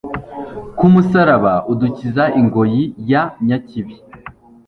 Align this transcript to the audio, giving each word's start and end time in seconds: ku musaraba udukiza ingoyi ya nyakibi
ku 0.77 0.85
musaraba 0.93 1.53
udukiza 1.71 2.23
ingoyi 2.41 2.83
ya 3.09 3.23
nyakibi 3.47 3.95